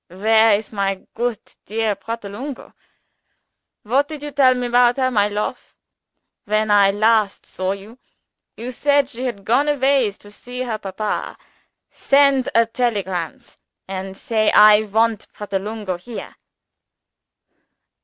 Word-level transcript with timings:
"Where 0.09 0.57
is 0.57 0.73
our 0.73 0.95
goot 0.95 1.57
dear 1.67 1.95
Pratolungo? 1.95 2.73
What 3.83 4.07
did 4.07 4.23
you 4.23 4.31
tell 4.31 4.55
me 4.55 4.65
about 4.65 4.97
her, 4.97 5.11
my 5.11 5.27
little 5.29 5.49
lofe, 5.51 5.75
when 6.45 6.71
I 6.71 6.89
last 6.89 7.45
saw 7.45 7.73
you? 7.73 7.99
You 8.57 8.71
said 8.71 9.09
she 9.09 9.25
had 9.25 9.45
gone 9.45 9.67
aways 9.69 10.17
to 10.17 10.31
see 10.31 10.63
her 10.63 10.79
Papa. 10.79 11.37
Send 11.91 12.49
a 12.55 12.65
telegrams 12.65 13.59
and 13.87 14.17
say 14.17 14.49
I 14.53 14.81
want 14.81 15.31
Pratolungo 15.33 15.97
here." 15.97 16.35